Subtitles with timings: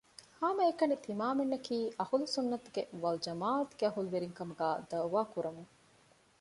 [0.39, 2.69] ހަމައެކަނި ތިމާމެންނަކީ އަހުލު ސުއްނަތު
[3.03, 5.71] ވަލްޖަމާޢަތުގެ އަހުލުވެރިން ކަމުގައި ދަޢުވާ ކުރަމުން